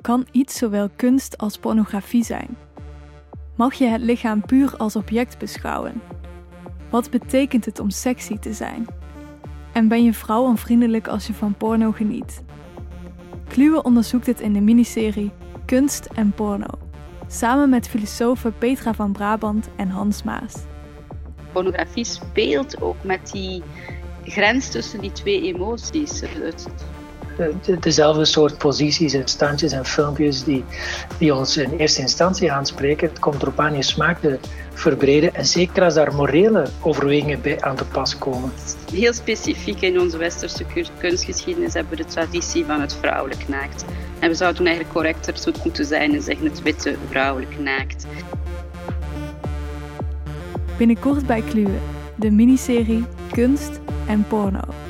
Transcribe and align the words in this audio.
kan 0.00 0.26
iets 0.30 0.58
zowel 0.58 0.88
kunst 0.96 1.38
als 1.38 1.58
pornografie 1.58 2.24
zijn. 2.24 2.56
Mag 3.54 3.74
je 3.74 3.86
het 3.86 4.00
lichaam 4.00 4.40
puur 4.46 4.76
als 4.76 4.96
object 4.96 5.38
beschouwen? 5.38 6.02
Wat 6.90 7.10
betekent 7.10 7.64
het 7.64 7.78
om 7.78 7.90
sexy 7.90 8.38
te 8.38 8.52
zijn? 8.52 8.86
En 9.72 9.88
ben 9.88 10.04
je 10.04 10.12
vrouwonvriendelijk 10.12 11.08
als 11.08 11.26
je 11.26 11.34
van 11.34 11.54
porno 11.54 11.92
geniet? 11.92 12.42
Kluwe 13.48 13.82
onderzoekt 13.82 14.26
het 14.26 14.40
in 14.40 14.52
de 14.52 14.60
miniserie 14.60 15.32
Kunst 15.70 16.08
en 16.14 16.32
Porno, 16.32 16.78
samen 17.26 17.68
met 17.68 17.88
filosofen 17.88 18.54
Petra 18.58 18.94
van 18.94 19.12
Brabant 19.12 19.68
en 19.76 19.88
Hans 19.88 20.22
Maas. 20.22 20.54
Pornografie 21.52 22.04
speelt 22.04 22.80
ook 22.80 23.04
met 23.04 23.30
die 23.32 23.62
grens 24.24 24.70
tussen 24.70 25.00
die 25.00 25.12
twee 25.12 25.42
emoties. 25.42 26.20
Het, 26.20 26.66
dezelfde 27.80 28.24
soort 28.24 28.58
posities 28.58 29.12
en 29.12 29.28
standjes 29.28 29.72
en 29.72 29.84
filmpjes 29.84 30.44
die, 30.44 30.64
die 31.18 31.34
ons 31.34 31.56
in 31.56 31.76
eerste 31.76 32.00
instantie 32.00 32.52
aanspreken. 32.52 33.08
Het 33.08 33.18
komt 33.18 33.42
erop 33.42 33.60
aan 33.60 33.76
je 33.76 33.82
smaak 33.82 34.20
te 34.20 34.38
verbreden 34.72 35.34
en 35.34 35.46
zeker 35.46 35.82
als 35.82 35.94
daar 35.94 36.14
morele 36.14 36.66
overwegingen 36.80 37.40
bij 37.40 37.60
aan 37.60 37.76
te 37.76 37.84
pas 37.84 38.18
komen. 38.18 38.52
Heel 38.92 39.12
specifiek 39.12 39.80
in 39.80 40.00
onze 40.00 40.16
westerse 40.16 40.64
kunstgeschiedenis 40.98 41.74
hebben 41.74 41.96
we 41.96 42.02
de 42.02 42.08
traditie 42.08 42.64
van 42.64 42.80
het 42.80 42.94
vrouwelijk 43.00 43.48
naakt. 43.48 43.84
En 44.18 44.28
we 44.28 44.34
zouden 44.34 44.66
eigenlijk 44.66 44.94
correcter 44.94 45.34
moeten 45.64 45.84
zijn 45.84 46.14
en 46.14 46.22
zeggen 46.22 46.46
het 46.46 46.62
witte 46.62 46.96
vrouwelijk 47.08 47.58
naakt. 47.58 48.06
Binnenkort 50.76 51.26
bij 51.26 51.42
Kluwe, 51.42 51.78
de 52.14 52.30
miniserie 52.30 53.04
Kunst 53.32 53.80
en 54.06 54.24
Porno. 54.28 54.89